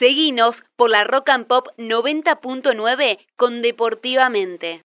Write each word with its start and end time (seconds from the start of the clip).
Seguinos 0.00 0.62
por 0.76 0.88
la 0.88 1.04
Rock 1.04 1.28
and 1.28 1.46
Pop 1.46 1.66
90.9 1.76 3.18
con 3.36 3.60
Deportivamente. 3.60 4.82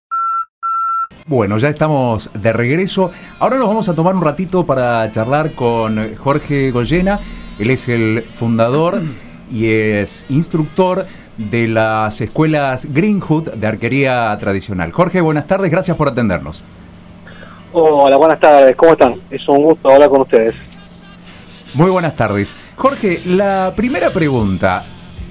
Bueno, 1.26 1.58
ya 1.58 1.70
estamos 1.70 2.30
de 2.34 2.52
regreso. 2.52 3.12
Ahora 3.40 3.56
nos 3.56 3.70
vamos 3.70 3.88
a 3.88 3.96
tomar 3.96 4.14
un 4.14 4.22
ratito 4.22 4.66
para 4.66 5.10
charlar 5.12 5.54
con 5.54 6.18
Jorge 6.18 6.70
Goyena. 6.72 7.22
Él 7.58 7.70
es 7.70 7.88
el 7.88 8.24
fundador 8.24 9.04
y 9.50 9.70
es 9.70 10.26
instructor 10.28 11.06
de 11.38 11.70
las 11.70 12.20
escuelas 12.20 12.94
Greenwood 12.94 13.52
de 13.52 13.68
arquería 13.68 14.38
tradicional. 14.38 14.92
Jorge, 14.92 15.22
buenas 15.22 15.48
tardes, 15.48 15.72
gracias 15.72 15.96
por 15.96 16.10
atendernos. 16.10 16.62
Hola, 17.72 18.18
buenas 18.18 18.42
tardes, 18.42 18.76
¿cómo 18.76 18.92
están? 18.92 19.16
Es 19.30 19.48
un 19.48 19.64
gusto 19.64 19.92
hablar 19.92 20.10
con 20.10 20.24
ustedes. 20.24 20.56
Muy 21.74 21.90
buenas 21.90 22.18
tardes. 22.18 22.54
Jorge, 22.76 23.22
la 23.26 23.72
primera 23.78 24.10
pregunta. 24.10 24.84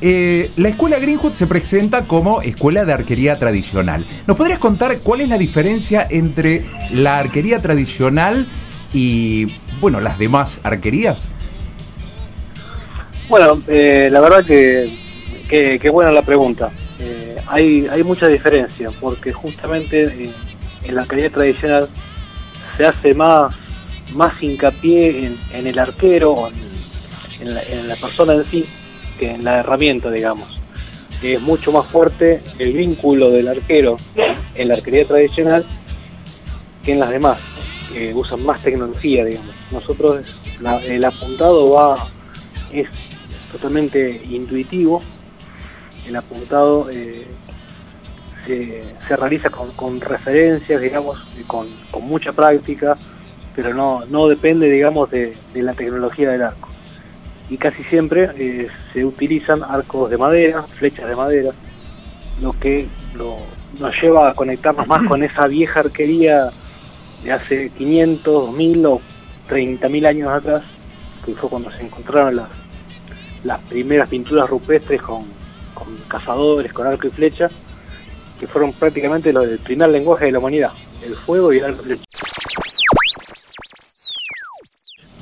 Eh, 0.07 0.51
la 0.59 0.69
escuela 0.69 0.99
Greenwood 0.99 1.33
se 1.33 1.47
presenta 1.47 2.07
como 2.07 2.43
escuela 2.43 2.85
de 2.85 2.93
arquería 2.93 3.37
tradicional. 3.37 4.05
¿Nos 4.27 4.37
podrías 4.37 4.59
contar 4.59 4.99
cuál 4.99 5.23
es 5.23 5.31
la 5.31 5.39
diferencia 5.39 6.07
entre 6.11 6.63
la 6.91 7.17
arquería 7.17 7.63
tradicional 7.63 8.47
y, 8.93 9.47
bueno, 9.81 10.01
las 10.01 10.19
demás 10.19 10.61
arquerías? 10.63 11.31
Bueno, 13.31 13.57
eh, 13.67 14.11
la 14.11 14.21
verdad 14.21 14.45
que, 14.45 14.91
que, 15.49 15.89
buena 15.89 16.13
la 16.13 16.21
pregunta. 16.21 16.71
Eh, 17.01 17.37
hay, 17.47 17.87
hay 17.91 18.05
mucha 18.05 18.29
diferencia 18.29 18.91
porque 19.01 19.33
justamente 19.33 20.29
en 20.83 20.95
la 20.95 21.01
arquería 21.01 21.31
tradicional 21.31 21.89
se 22.77 22.85
hace 22.85 23.15
más, 23.15 23.55
más 24.15 24.35
hincapié 24.43 25.33
en, 25.55 25.67
el 25.67 25.79
arquero, 25.79 26.51
en, 27.41 27.49
en, 27.49 27.89
la, 27.89 27.97
persona 27.97 28.35
en 28.35 28.45
sí, 28.45 28.67
que 29.19 29.33
en 29.33 29.45
la 29.45 29.61
herramienta, 29.61 30.11
digamos. 30.11 30.61
Es 31.23 31.41
mucho 31.41 31.73
más 31.73 31.87
fuerte 31.87 32.41
el 32.59 32.73
vínculo 32.75 33.31
del 33.31 33.49
arquero 33.49 33.97
en 34.55 34.69
la 34.69 34.75
arquería 34.75 35.07
tradicional 35.07 35.65
que 36.85 36.93
en 36.93 37.01
las 37.01 37.11
demás, 37.11 37.39
que 37.93 38.13
usan 38.13 38.45
más 38.45 38.61
tecnología, 38.61 39.25
digamos. 39.25 39.55
Nosotros, 39.71 40.43
el 40.87 41.05
apuntado 41.05 41.71
va, 41.73 42.09
es 42.73 42.89
totalmente 43.51 44.23
intuitivo, 44.29 45.03
el 46.07 46.17
apuntado 46.17 46.91
eh, 46.91 47.27
se, 48.47 49.17
realiza 49.17 49.51
con, 49.51 50.01
referencias, 50.01 50.81
digamos, 50.81 51.19
con, 51.47 51.69
mucha 52.03 52.33
práctica, 52.33 52.95
pero 53.55 53.73
no, 53.73 54.05
no 54.07 54.29
depende, 54.29 54.69
digamos, 54.69 55.11
de, 55.11 55.35
la 55.55 55.73
tecnología 55.73 56.31
del 56.31 56.43
arco. 56.43 56.69
Y 57.51 57.59
casi 57.59 57.85
siempre 57.85 58.31
eh, 58.39 58.69
se 58.93 59.05
utilizan 59.05 59.63
arcos 59.63 60.11
de 60.11 60.17
madera, 60.17 60.63
flechas 60.63 61.09
de 61.09 61.17
madera, 61.17 61.51
lo 62.41 62.53
que 62.53 62.89
nos 63.79 64.03
lleva 64.03 64.31
a 64.31 64.35
conectarnos 64.35 64.87
más 64.87 65.03
con 65.09 65.23
esa 65.23 65.47
vieja 65.47 65.81
arquería 65.81 66.51
de 67.23 67.33
hace 67.33 67.71
500, 67.71 68.25
2000 68.25 68.87
o 68.87 69.01
30.000 69.49 70.07
años 70.07 70.29
atrás, 70.29 70.67
que 71.25 71.35
fue 71.35 71.51
cuando 71.51 71.71
se 71.73 71.83
encontraron 71.83 72.37
las, 72.37 72.49
las 73.45 73.61
primeras 73.63 74.09
pinturas 74.09 74.49
rupestres 74.49 75.01
con, 75.03 75.23
con 75.75 75.97
cazadores, 76.09 76.73
con 76.73 76.87
arco 76.87 77.07
y 77.07 77.11
flecha, 77.11 77.49
que 78.39 78.47
fueron 78.47 78.73
prácticamente 78.73 79.33
los 79.33 79.47
del 79.47 79.59
primer 79.59 79.91
lenguaje 79.91 80.27
de 80.27 80.33
la 80.33 80.39
humanidad, 80.39 80.73
el 81.03 81.15
fuego 81.15 81.53
y 81.53 81.59
el 81.59 82.01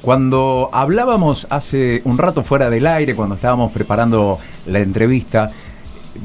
Cuando 0.02 0.68
hablábamos 0.72 1.46
hace 1.48 2.02
un 2.04 2.18
rato 2.18 2.42
fuera 2.42 2.68
del 2.68 2.88
aire, 2.88 3.14
cuando 3.14 3.36
estábamos 3.36 3.70
preparando 3.70 4.40
la 4.66 4.80
entrevista, 4.80 5.52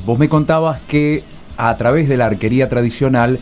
vos 0.04 0.18
me 0.18 0.28
contabas 0.28 0.80
que 0.88 1.24
a 1.58 1.78
través 1.78 2.10
de 2.10 2.18
la 2.18 2.26
arquería 2.26 2.70
tradicional, 2.70 3.40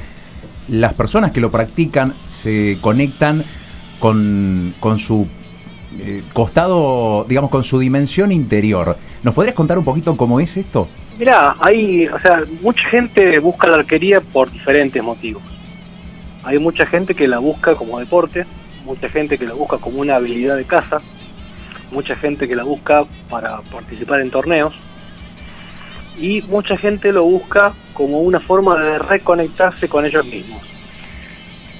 las 0.67 0.93
personas 0.93 1.31
que 1.31 1.39
lo 1.39 1.51
practican 1.51 2.13
se 2.27 2.77
conectan 2.81 3.45
con, 3.99 4.73
con 4.81 4.99
su 4.99 5.25
eh, 5.99 6.21
costado, 6.33 7.25
digamos, 7.29 7.49
con 7.49 7.63
su 7.63 7.79
dimensión 7.79 8.33
interior. 8.33 8.97
¿Nos 9.23 9.33
podrías 9.33 9.55
contar 9.55 9.79
un 9.79 9.85
poquito 9.85 10.17
cómo 10.17 10.41
es 10.41 10.57
esto? 10.57 10.89
Mira, 11.17 11.55
hay, 11.61 12.07
o 12.07 12.19
sea, 12.19 12.43
mucha 12.61 12.83
gente 12.89 13.39
busca 13.39 13.69
la 13.69 13.77
arquería 13.77 14.19
por 14.19 14.51
diferentes 14.51 15.01
motivos. 15.01 15.41
Hay 16.43 16.59
mucha 16.59 16.85
gente 16.85 17.15
que 17.15 17.25
la 17.25 17.39
busca 17.39 17.75
como 17.75 17.99
deporte, 17.99 18.45
mucha 18.85 19.09
gente 19.09 19.37
que 19.37 19.45
la 19.45 19.53
busca 19.53 19.77
como 19.77 19.99
una 19.99 20.15
habilidad 20.15 20.55
de 20.55 20.65
caza, 20.65 20.97
mucha 21.91 22.15
gente 22.15 22.47
que 22.47 22.55
la 22.55 22.63
busca 22.63 23.03
para 23.29 23.61
participar 23.61 24.21
en 24.21 24.31
torneos 24.31 24.73
y 26.17 26.41
mucha 26.43 26.77
gente 26.77 27.11
lo 27.11 27.23
busca 27.23 27.73
como 27.93 28.21
una 28.21 28.39
forma 28.39 28.75
de 28.77 28.99
reconectarse 28.99 29.89
con 29.89 30.05
ellos 30.05 30.25
mismos. 30.25 30.61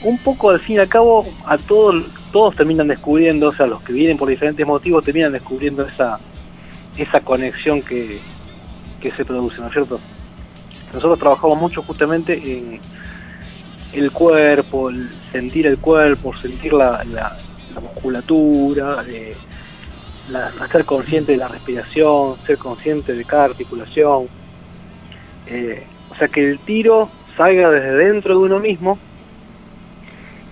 Un 0.04 0.18
poco 0.18 0.50
al 0.50 0.60
fin 0.60 0.76
y 0.76 0.80
al 0.80 0.90
cabo 0.90 1.26
a 1.46 1.58
todos 1.58 2.06
todos 2.32 2.56
terminan 2.56 2.88
descubriendo, 2.88 3.50
o 3.50 3.56
sea, 3.56 3.66
los 3.66 3.82
que 3.82 3.94
vienen 3.94 4.18
por 4.18 4.28
diferentes 4.28 4.66
motivos 4.68 5.04
terminan 5.04 5.32
descubriendo 5.32 5.88
esa 5.88 6.20
esa 6.98 7.20
conexión 7.20 7.82
que, 7.82 8.20
que 9.02 9.12
se 9.12 9.26
produce, 9.26 9.60
¿no 9.60 9.68
es 9.68 9.74
cierto? 9.74 10.00
Nosotros 10.94 11.20
trabajamos 11.20 11.58
mucho 11.58 11.82
justamente 11.82 12.34
en 12.34 12.80
el 13.94 14.12
cuerpo, 14.12 14.90
el 14.90 15.10
sentir 15.32 15.68
el 15.68 15.78
cuerpo, 15.78 16.36
sentir 16.36 16.74
la, 16.74 17.04
la, 17.06 17.38
musculatura, 17.82 19.04
eh, 19.08 19.36
ser 20.72 20.86
consciente 20.86 21.34
de 21.34 21.38
la 21.38 21.48
respiración, 21.48 22.38
ser 22.46 22.58
consciente 22.58 23.14
de 23.14 23.26
cada 23.26 23.46
articulación. 23.46 24.28
Eh, 25.48 25.84
o 26.10 26.16
sea, 26.16 26.28
que 26.28 26.52
el 26.52 26.60
tiro 26.60 27.10
salga 27.38 27.70
desde 27.70 27.96
dentro 27.96 28.38
de 28.38 28.46
uno 28.46 28.60
mismo, 28.60 28.98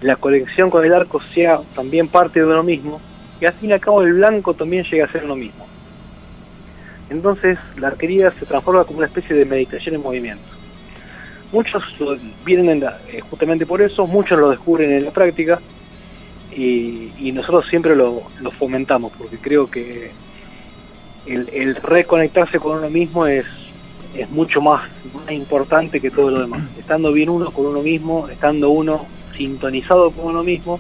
la 0.02 0.18
conexión 0.18 0.70
con 0.70 0.84
el 0.84 0.94
arco 0.94 1.22
sea 1.34 1.62
también 1.76 2.10
parte 2.10 2.40
de 2.40 2.46
uno 2.46 2.64
mismo, 2.64 3.00
y 3.40 3.46
al 3.46 3.54
fin 3.54 3.70
y 3.70 3.74
al 3.74 3.80
cabo 3.80 4.02
el 4.02 4.14
blanco 4.14 4.54
también 4.54 4.84
llega 4.86 5.06
a 5.06 5.12
ser 5.12 5.24
uno 5.24 5.36
mismo. 5.36 5.66
Entonces 7.10 7.58
la 7.78 7.88
arquería 7.88 8.32
se 8.32 8.46
transforma 8.46 8.84
como 8.84 9.00
una 9.00 9.08
especie 9.08 9.36
de 9.36 9.46
meditación 9.46 9.96
en 9.96 10.02
movimiento. 10.02 10.53
Muchos 11.53 11.84
vienen 12.44 12.84
eh, 12.84 13.22
justamente 13.30 13.66
por 13.66 13.81
eso, 13.81 14.08
muchos 14.08 14.40
lo 14.40 14.50
descubren 14.50 14.91
en 14.91 15.06
la 15.06 15.12
práctica 15.12 15.62
y, 16.52 17.31
nosotros 17.31 17.68
siempre 17.69 17.96
lo, 17.96 18.24
fomentamos 18.58 19.12
porque 19.18 19.38
creo 19.38 19.69
que 19.69 20.12
el, 21.25 21.75
reconectarse 21.75 22.59
con 22.59 22.80
uno 22.80 22.90
mismo 22.90 23.28
es, 23.28 23.46
es 24.16 24.30
mucho 24.31 24.62
más, 24.62 24.90
importante 25.30 26.02
que 26.02 26.09
todo 26.09 26.31
lo 26.31 26.42
demás. 26.42 26.63
Estando 26.78 27.13
bien 27.13 27.30
uno 27.30 27.52
con 27.52 27.68
uno 27.68 27.84
mismo, 27.84 28.28
estando 28.30 28.72
uno 28.72 29.06
sintonizado 29.38 30.09
con 30.09 30.25
uno 30.25 30.44
mismo, 30.44 30.80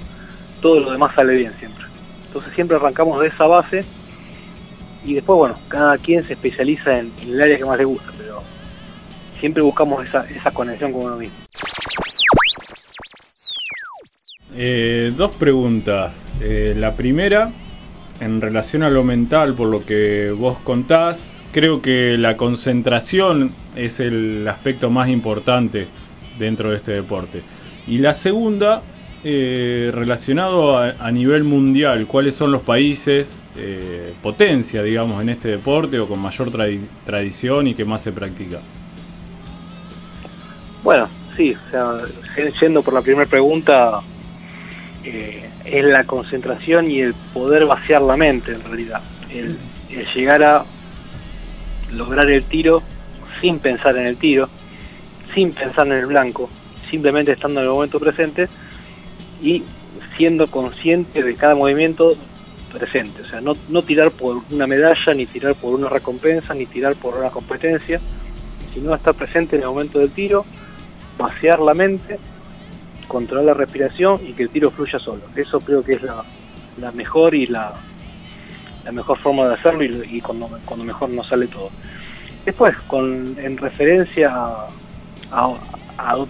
todo 0.59 0.79
lo 0.79 0.91
demás 0.91 1.13
sale 1.13 1.35
bien 1.35 1.53
siempre. 1.59 1.85
Entonces 2.27 2.51
siempre 2.55 2.77
arrancamos 2.77 3.21
de 3.21 3.27
esa 3.27 3.45
base 3.45 3.85
y 5.05 5.13
después, 5.13 5.37
bueno, 5.37 5.55
cada 5.67 5.99
quien 5.99 6.25
se 6.25 6.33
especializa 6.33 6.97
en, 6.97 7.11
el 7.27 7.41
área 7.41 7.57
que 7.57 7.65
más 7.65 7.77
le 7.77 7.85
gusta, 7.85 8.11
pero 8.17 8.41
siempre 9.39 9.61
buscamos 9.61 10.05
esa, 10.05 10.25
esa 10.29 10.51
conexión 10.51 10.91
con 10.91 11.03
uno 11.05 11.17
mismo. 11.17 11.35
Eh, 14.55 15.13
dos 15.15 15.31
preguntas. 15.35 16.13
Eh, 16.39 16.75
la 16.77 16.95
primera, 16.95 17.51
en 18.19 18.41
relación 18.41 18.83
a 18.83 18.89
lo 18.89 19.03
mental, 19.03 19.53
por 19.53 19.67
lo 19.67 19.85
que 19.85 20.31
vos 20.31 20.57
contás, 20.59 21.39
creo 21.51 21.81
que 21.81 22.17
la 22.17 22.37
concentración 22.37 23.51
es 23.75 23.99
el 23.99 24.47
aspecto 24.47 24.89
más 24.89 25.09
importante 25.09 25.87
dentro 26.37 26.71
de 26.71 26.77
este 26.77 26.91
deporte. 26.91 27.41
Y 27.87 27.97
la 27.97 28.13
segunda, 28.13 28.81
eh, 29.23 29.91
relacionado 29.93 30.77
a, 30.77 31.11
nivel 31.11 31.43
mundial, 31.43 32.07
¿cuáles 32.07 32.35
son 32.35 32.51
los 32.51 32.61
países 32.61 33.41
eh, 33.55 34.13
potencia, 34.21 34.83
digamos, 34.83 35.21
en 35.21 35.29
este 35.29 35.47
deporte 35.47 35.99
o 35.99 36.07
con 36.07 36.19
mayor 36.19 36.51
tradición 37.05 37.67
y 37.67 37.75
que 37.75 37.85
más 37.85 38.01
se 38.01 38.11
practica? 38.11 38.59
Sí, 41.35 41.55
o 41.55 41.71
sea, 41.71 42.01
yendo 42.61 42.83
por 42.83 42.93
la 42.93 43.01
primera 43.01 43.25
pregunta, 43.25 44.01
eh, 45.03 45.49
es 45.65 45.83
la 45.83 46.03
concentración 46.03 46.89
y 46.89 47.01
el 47.01 47.13
poder 47.33 47.65
vaciar 47.65 48.01
la 48.01 48.15
mente 48.15 48.53
en 48.53 48.63
realidad. 48.63 49.01
El, 49.31 49.57
llegar 50.15 50.43
a 50.43 50.65
lograr 51.91 52.29
el 52.29 52.43
tiro 52.45 52.81
sin 53.39 53.59
pensar 53.59 53.97
en 53.97 54.07
el 54.07 54.17
tiro, 54.17 54.49
sin 55.33 55.51
pensar 55.51 55.87
en 55.87 55.93
el 55.93 56.05
blanco, 56.07 56.49
simplemente 56.89 57.31
estando 57.31 57.59
en 57.59 57.67
el 57.67 57.73
momento 57.73 57.99
presente 57.99 58.47
y 59.41 59.63
siendo 60.17 60.47
consciente 60.47 61.21
de 61.21 61.35
cada 61.35 61.55
movimiento 61.55 62.15
presente. 62.71 63.21
O 63.21 63.27
sea, 63.27 63.41
no 63.41 63.81
tirar 63.83 64.11
por 64.11 64.41
una 64.49 64.65
medalla, 64.65 65.13
ni 65.13 65.25
tirar 65.25 65.55
por 65.55 65.73
una 65.75 65.89
recompensa, 65.89 66.53
ni 66.53 66.65
tirar 66.65 66.95
por 66.95 67.17
una 67.17 67.29
competencia, 67.29 67.99
sino 68.73 68.95
estar 68.95 69.13
presente 69.13 69.55
en 69.55 69.63
el 69.63 69.67
momento 69.67 69.99
del 69.99 70.09
tiro, 70.09 70.45
vaciar 71.17 71.59
la 71.59 71.73
mente, 71.73 72.19
controlar 73.07 73.45
la 73.45 73.53
respiración 73.53 74.19
y 74.25 74.33
que 74.33 74.43
el 74.43 74.49
tiro 74.49 74.71
fluya 74.71 74.99
solo. 74.99 75.21
Eso 75.35 75.59
creo 75.59 75.83
que 75.83 75.93
es 75.93 76.01
la, 76.03 76.91
mejor 76.91 77.35
y 77.35 77.47
la, 77.47 77.73
mejor 78.91 79.19
forma 79.19 79.47
de 79.47 79.55
hacerlo 79.55 79.83
y, 79.83 80.21
cuando, 80.21 80.49
cuando 80.65 80.85
mejor 80.85 81.09
nos 81.09 81.27
sale 81.27 81.47
todo. 81.47 81.69
Después, 82.45 82.75
en 82.91 83.57
referencia 83.57 84.31
a, 85.31 86.25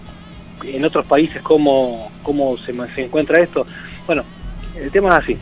en 0.62 0.84
otros 0.84 1.04
países 1.06 1.42
cómo, 1.42 2.10
cómo 2.22 2.56
se, 2.58 2.72
se 2.94 3.04
encuentra 3.04 3.40
esto, 3.40 3.66
bueno, 4.06 4.22
el 4.76 4.90
tema 4.90 5.10
es 5.10 5.14
así. 5.14 5.38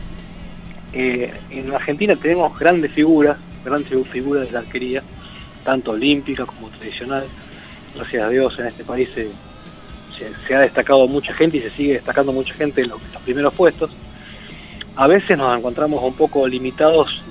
Eh, 0.93 1.33
en 1.49 1.73
Argentina 1.73 2.15
tenemos 2.15 2.57
grandes 2.57 2.91
figuras, 2.91 3.37
grandes 3.65 4.07
figuras 4.09 4.45
de 4.45 4.51
la 4.51 4.59
arquería, 4.59 5.01
tanto 5.63 5.91
olímpica 5.91 6.45
como 6.45 6.69
tradicional. 6.69 7.25
Gracias 7.95 8.23
a 8.23 8.29
Dios 8.29 8.57
en 8.59 8.67
este 8.67 8.83
país 8.83 9.09
se, 9.13 10.55
ha 10.55 10.59
destacado 10.59 11.07
mucha 11.07 11.33
gente 11.33 11.57
y 11.57 11.61
se 11.61 11.71
sigue 11.71 11.93
destacando 11.93 12.31
mucha 12.31 12.53
gente 12.53 12.81
en 12.81 12.89
los, 12.89 13.01
primeros 13.23 13.53
puestos. 13.53 13.91
A 14.95 15.07
veces 15.07 15.37
nos 15.37 15.57
encontramos 15.57 16.03
un 16.03 16.13
poco 16.13 16.47
limitados, 16.47 17.21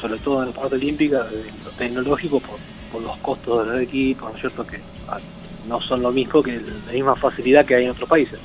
sobre 0.00 0.18
todo 0.18 0.42
en 0.42 0.50
la 0.50 0.54
parte 0.54 0.74
olímpica, 0.76 1.22
de 1.24 1.44
lo 1.64 1.70
tecnológico 1.76 2.40
por, 2.40 3.02
los 3.02 3.16
costos 3.18 3.66
del 3.66 3.82
equipo, 3.82 4.28
¿no 4.28 4.36
es 4.36 4.40
cierto? 4.40 4.64
Que 4.64 4.78
ah, 5.08 5.16
no 5.68 5.80
son 5.80 6.00
lo 6.00 6.12
mismo 6.12 6.40
que 6.40 6.60
la 6.86 6.92
misma 6.92 7.16
facilidad 7.16 7.64
que 7.64 7.74
hay 7.74 7.84
en 7.86 7.90
otros 7.90 8.08
países. 8.08 8.38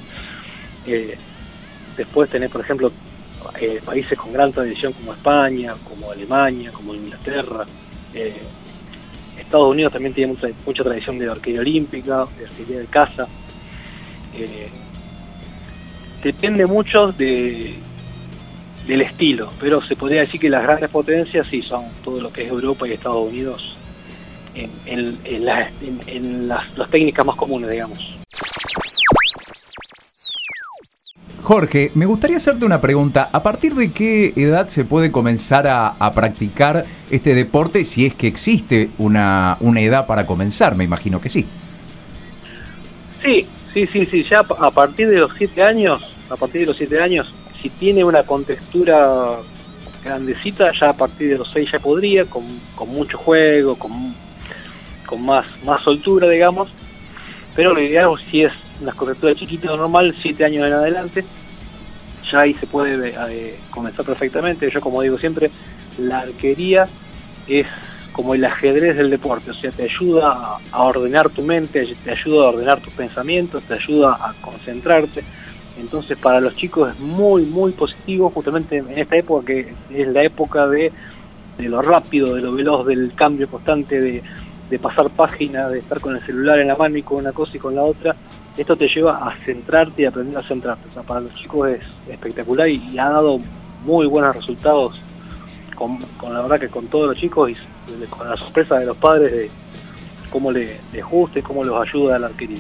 Eh, 0.88 1.16
después 1.96 2.32
tenés, 2.32 2.50
por 2.50 2.62
ejemplo, 2.62 2.92
eh, 3.60 3.80
países 3.86 4.18
con 4.18 4.34
gran 4.34 4.52
tradición 4.52 4.94
como 4.94 5.14
España, 5.14 5.76
como 5.88 6.12
Alemania, 6.12 6.72
como 6.72 6.96
Inglaterra. 6.96 7.66
Eh, 8.14 8.42
Estados 9.40 9.72
Unidos 9.72 9.94
también 9.94 10.14
tiene 10.14 10.36
mucha, 10.66 10.84
tradición 10.84 11.20
de 11.20 11.30
arquería 11.30 11.62
olímpica, 11.62 12.26
de 12.38 12.46
arquería 12.46 12.80
de 12.80 12.86
caza. 12.86 13.28
Eh, 14.36 14.70
depende 16.24 16.66
mucho 16.66 17.12
de, 17.12 17.76
del 18.88 19.02
estilo, 19.02 19.52
pero 19.60 19.82
se 19.82 19.96
podría 19.96 20.22
decir 20.22 20.40
que 20.40 20.50
las 20.50 20.64
grandes 20.64 20.90
potencias 20.90 21.48
sí 21.48 21.62
son 21.62 21.86
todo 22.04 22.22
lo 22.22 22.34
que 22.34 22.44
es 22.44 22.50
Europa 22.50 22.88
y 22.88 22.94
Estados 22.94 23.28
Unidos 23.30 23.76
en, 24.86 25.46
las 26.48 26.90
técnicas 26.90 27.26
más 27.26 27.36
comunes, 27.36 27.70
digamos. 27.70 28.19
Jorge, 31.50 31.90
me 31.96 32.06
gustaría 32.06 32.38
hacerte 32.38 32.64
una 32.64 32.80
pregunta. 32.80 33.28
¿A 33.34 33.42
partir 33.42 33.74
de 33.74 33.92
qué 33.92 34.34
edad 34.36 34.68
se 34.68 34.86
puede 34.86 35.12
comenzar 35.12 35.66
a, 35.68 36.12
practicar 36.14 36.86
este 37.10 37.34
deporte 37.34 37.86
si 37.86 38.06
es 38.06 38.14
que 38.14 38.28
existe 38.28 38.92
una, 39.00 39.58
edad 39.78 40.06
para 40.06 40.28
comenzar? 40.28 40.76
Me 40.76 40.84
imagino 40.84 41.20
que 41.20 41.30
sí. 41.30 41.48
Sí, 43.24 43.48
sí, 43.74 43.88
sí, 43.88 44.06
sí. 44.06 44.24
Ya 44.30 44.42
a 44.42 44.70
partir 44.70 45.10
de 45.10 45.16
los 45.16 45.32
siete 45.40 45.64
años, 45.64 46.04
a 46.30 46.36
partir 46.36 46.62
de 46.62 46.68
los 46.68 46.78
siete 46.78 47.02
años, 47.02 47.34
si 47.60 47.72
tiene 47.72 48.04
una 48.04 48.22
contextura 48.22 49.38
grandecita, 50.04 50.72
ya 50.80 50.92
a 50.92 50.94
partir 50.94 51.30
de 51.30 51.40
los 51.40 51.50
seis 51.52 51.68
ya 51.72 51.80
podría, 51.80 52.26
con, 52.26 52.44
mucho 52.88 53.18
juego, 53.18 53.74
con, 53.76 54.14
con 55.08 55.26
más, 55.26 55.48
más 55.66 55.82
soltura, 55.82 56.30
digamos. 56.30 56.70
Pero 57.56 57.74
lo 57.74 57.82
ideal 57.82 58.12
si 58.30 58.44
es 58.44 58.54
una 58.80 58.92
contextura 58.92 59.34
chiquita 59.34 59.76
normal, 59.76 60.14
siete 60.22 60.46
años 60.46 60.68
en 60.68 60.74
adelante 60.74 61.26
ya 62.32 62.42
ahí 62.42 62.54
se 62.56 62.68
puede 62.68 63.14
eh, 63.30 63.60
comenzar 63.70 64.06
perfectamente. 64.06 64.70
Yo 64.70 64.82
como 64.82 65.02
digo 65.02 65.18
siempre, 65.18 65.52
la 65.98 66.20
arquería 66.20 66.88
es 67.48 67.68
como 68.12 68.34
el 68.34 68.44
ajedrez 68.44 68.98
del 68.98 69.10
deporte, 69.10 69.52
o 69.52 69.54
sea, 69.54 69.72
te 69.72 69.84
ayuda 69.84 70.58
a, 70.72 70.84
ordenar 70.84 71.30
tu 71.30 71.42
mente, 71.42 71.96
te 72.04 72.12
ayuda 72.12 72.46
a 72.46 72.50
ordenar 72.50 72.82
tus 72.82 72.94
pensamientos, 72.94 73.64
te 73.64 73.76
ayuda 73.76 74.14
a 74.14 74.34
concentrarte. 74.42 75.24
Entonces 75.80 76.18
para 76.18 76.42
los 76.42 76.56
chicos 76.56 76.94
es 76.94 77.00
muy, 77.00 77.44
muy 77.44 77.72
positivo 77.72 78.30
justamente 78.30 78.78
en 78.78 79.00
esta 79.00 79.16
época 79.16 79.46
que 79.46 79.74
es 79.90 80.08
la 80.10 80.24
época 80.24 80.68
de, 80.68 80.92
de 81.58 81.70
lo 81.70 81.82
rápido, 81.82 82.36
de 82.36 82.42
lo 82.42 82.52
veloz, 82.52 82.86
del 82.86 83.14
cambio 83.16 83.48
constante, 83.48 84.02
de, 84.02 84.22
de 84.70 84.80
pasar 84.80 85.10
páginas, 85.12 85.72
de 85.72 85.80
estar 85.80 86.02
con 86.02 86.16
el 86.16 86.26
celular 86.26 86.60
en 86.60 86.68
la 86.68 86.76
mano 86.76 86.98
y 86.98 87.04
con 87.04 87.20
una 87.20 87.32
cosa 87.32 87.56
y 87.56 87.60
con 87.60 87.76
la 87.76 87.84
otra 87.84 88.16
esto 88.62 88.76
te 88.76 88.90
lleva 88.90 89.18
a 89.26 89.36
centrarte 89.46 90.02
y 90.02 90.06
aprender 90.06 90.38
a 90.38 90.44
centrarte. 90.44 90.90
O 90.90 90.94
sea, 90.94 91.04
para 91.04 91.22
los 91.22 91.34
chicos 91.34 91.70
es 91.70 91.82
espectacular 92.10 92.68
y, 92.68 92.98
ha 93.00 93.10
dado 93.10 93.40
muy 93.86 94.06
buenos 94.06 94.36
resultados 94.36 95.02
con, 95.76 95.98
la 96.22 96.42
verdad 96.42 96.60
que 96.60 96.68
con 96.68 96.88
todos 96.88 97.08
los 97.08 97.18
chicos 97.18 97.52
y 97.52 98.06
con 98.08 98.30
la 98.30 98.36
sorpresa 98.36 98.78
de 98.78 98.86
los 98.86 98.98
padres 98.98 99.32
de 99.32 99.50
cómo 100.30 100.52
les 100.52 100.78
gusta 101.10 101.40
y 101.40 101.42
cómo 101.42 101.64
los 101.64 101.82
ayuda 101.82 102.18
a 102.18 102.20
la 102.20 102.28
arquería. 102.28 102.60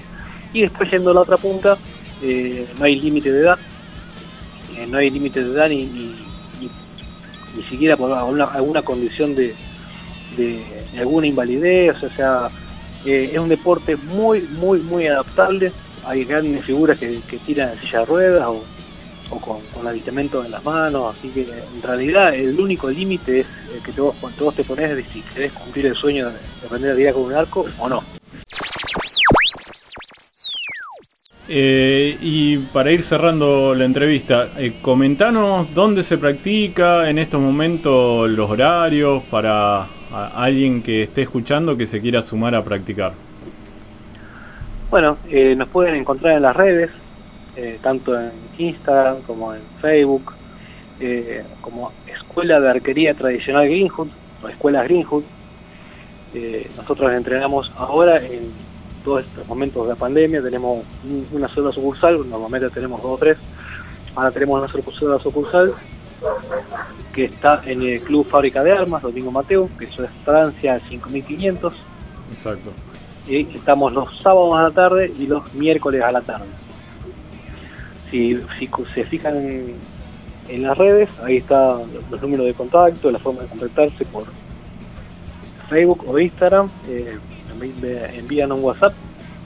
Y 0.54 0.62
después 0.62 0.90
yendo 0.90 1.12
a 1.12 1.13
la 1.13 1.22
otra 1.22 1.36
punta, 1.36 1.78
eh, 2.24 2.66
no 2.78 2.86
hay 2.86 2.98
límite 2.98 3.31
de 3.31 3.42
edad, 3.42 3.60
eh, 4.78 4.88
no 4.88 5.00
hay 5.00 5.10
límite 5.10 5.44
de 5.44 5.52
edad 5.52 5.68
ni, 5.68 5.84
ni, 5.86 6.13
siquiera 7.69 7.98
por 7.98 8.10
alguna, 8.13 8.81
condición 8.84 9.36
de, 9.36 9.54
de, 10.38 10.63
alguna 10.98 11.28
invalidez, 11.28 12.02
o 12.02 12.10
sea, 12.10 12.50
eh, 13.06 13.31
es 13.34 13.38
un 13.38 13.50
deporte 13.50 13.98
muy, 13.98 14.42
muy, 14.44 14.80
muy 14.80 15.07
adaptable 15.07 15.74
hay 16.06 16.25
grandes 16.25 16.66
figuras 16.66 16.98
que, 16.98 17.19
tiran 17.46 17.74
en 17.74 17.80
silla 17.80 18.00
de 18.00 18.06
ruedas 18.06 18.48
o, 18.48 18.63
con, 19.40 19.62
con, 19.74 19.88
aditamento 19.88 20.44
en 20.44 20.51
las 20.51 20.63
manos, 20.63 21.16
así 21.16 21.30
que 21.30 21.42
en 21.42 21.81
realidad 21.81 22.34
el 22.34 22.60
único 22.60 22.90
límite 22.90 23.42
es 23.42 23.48
el 23.75 23.81
que 23.81 24.01
vos, 24.01 24.16
cuando 24.19 24.46
vos 24.46 24.56
te 24.56 24.63
pones 24.63 24.96
de 24.96 25.04
si 25.04 25.22
querés 25.22 25.51
cumplir 25.54 25.86
el 25.88 25.96
sueño 25.96 26.30
de, 26.30 26.38
aprender 26.66 26.92
a 26.92 26.96
tirar 26.96 27.13
con 27.13 27.24
un 27.24 27.34
arco 27.34 27.66
o 27.78 27.90
no. 27.90 28.04
Eh, 31.51 32.16
y 32.22 32.57
para 32.57 32.92
ir 32.92 33.02
cerrando 33.02 33.74
la 33.74 33.84
entrevista, 33.86 34.50
eh, 34.57 34.75
comentanos 34.84 35.74
dónde 35.74 36.04
se 36.04 36.19
practica 36.19 37.10
en 37.10 37.18
estos 37.18 37.42
momentos 37.42 38.30
los 38.30 38.52
horarios 38.52 39.24
para 39.31 39.88
alguien 40.12 40.84
que 40.84 41.04
esté 41.04 41.24
escuchando 41.24 41.75
que 41.75 41.88
se 41.88 42.02
quiera 42.02 42.22
sumar 42.22 42.54
a 42.54 42.63
practicar. 42.63 43.29
Bueno, 44.89 45.18
eh, 45.30 45.56
nos 45.56 45.69
pueden 45.69 45.94
encontrar 45.95 46.36
en 46.36 46.41
las 46.41 46.56
redes, 46.56 46.89
eh, 47.56 47.77
tanto 47.81 48.19
en 48.19 48.31
Instagram 48.57 49.21
como 49.21 49.53
en 49.53 49.62
Facebook, 49.80 50.33
eh, 51.00 51.44
como 51.62 51.91
Escuela 52.07 52.59
de 52.59 52.71
Arquería 52.71 53.13
Tradicional 53.13 53.68
Greenhood 53.68 54.07
o 54.44 54.47
Escuelas 54.47 54.86
Greenhood. 54.86 55.24
nosotros 56.75 57.12
entrenamos 57.13 57.71
ahora 57.77 58.18
en 58.18 58.51
todos 59.03 59.25
estos 59.25 59.47
momentos 59.47 59.83
de 59.83 59.94
la 59.94 59.95
pandemia, 59.95 60.41
tenemos 60.41 60.83
una 61.31 61.47
sola 61.50 61.71
sucursal, 61.71 62.27
normalmente 62.27 62.69
tenemos 62.71 63.01
dos 63.01 63.12
o 63.12 63.18
tres, 63.18 63.38
ahora 64.15 64.31
tenemos 64.31 64.59
una 64.59 64.92
sola 64.92 65.19
sucursal 65.19 65.74
que 67.13 67.25
está 67.25 67.62
en 67.65 67.83
el 67.83 68.01
Club 68.01 68.27
Fábrica 68.27 68.63
de 68.63 68.71
Armas, 68.71 69.03
Domingo 69.03 69.31
Mateo, 69.31 69.69
que 69.77 69.85
eso 69.85 70.03
es 70.03 70.09
Francia 70.25 70.80
5500. 70.90 71.75
Exacto 72.31 72.89
estamos 73.30 73.94
los 73.94 74.19
sábados 74.21 74.56
a 74.56 74.64
la 74.64 74.71
tarde 74.71 75.14
y 75.18 75.28
los 75.28 75.54
miércoles 75.54 76.02
a 76.02 76.12
la 76.12 76.21
tarde. 76.21 76.48
Si, 78.09 78.40
se 78.94 79.04
fijan 79.06 79.36
en, 80.48 80.64
las 80.64 80.78
redes, 80.78 81.09
ahí 81.24 81.38
están 81.38 81.81
los 82.09 82.21
números 82.21 82.48
de 82.48 82.54
contacto, 82.56 83.12
la 83.12 83.19
forma 83.19 83.44
de 83.44 83.48
contactarse 83.48 84.04
por 84.06 84.24
Facebook 85.69 86.04
o 86.07 86.18
Instagram, 86.18 86.69
eh, 86.88 87.18
envían 88.16 88.52
un 88.52 88.64
WhatsApp 88.64 88.94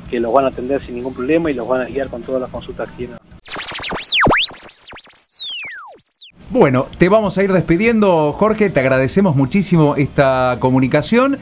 que 0.10 0.20
los 0.20 0.32
van 0.32 0.46
a 0.46 0.48
atender 0.48 0.82
sin 0.86 0.96
ningún 0.96 1.14
problema 1.14 1.52
y 1.52 1.54
los 1.54 1.68
van 1.68 1.82
a 1.82 1.86
guiar 1.86 2.08
con 2.08 2.22
todas 2.22 2.42
las 2.42 2.50
consultas 2.50 2.90
que 2.92 2.96
tienen. 2.96 3.18
Bueno, 6.54 6.86
te 7.00 7.10
vamos 7.10 7.38
a 7.38 7.44
ir 7.44 7.52
despidiendo, 7.52 8.32
Jorge. 8.32 8.70
Te 8.70 8.80
agradecemos 8.80 9.36
muchísimo 9.36 9.96
esta 9.96 10.58
comunicación 10.60 11.40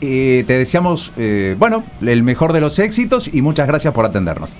te 0.00 0.52
deseamos, 0.52 1.12
eh, 1.16 1.54
bueno, 1.58 1.84
el 2.00 2.22
mejor 2.22 2.52
de 2.52 2.60
los 2.60 2.78
éxitos 2.78 3.28
y 3.32 3.42
muchas 3.42 3.66
gracias 3.68 3.92
por 3.92 4.04
atendernos. 4.04 4.50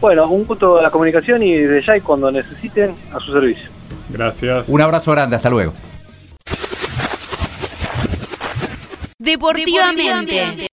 Bueno, 0.00 0.28
un 0.28 0.44
gusto 0.44 0.76
de 0.76 0.82
la 0.82 0.90
comunicación 0.90 1.42
y 1.42 1.52
desde 1.54 1.82
ya 1.86 1.96
y 1.96 2.00
cuando 2.00 2.30
necesiten 2.30 2.94
a 3.12 3.18
su 3.18 3.32
servicio. 3.32 3.68
Gracias. 4.08 4.68
Un 4.68 4.80
abrazo 4.80 5.12
grande, 5.12 5.36
hasta 5.36 5.50
luego. 5.50 5.72
Deportivamente. 9.18 10.34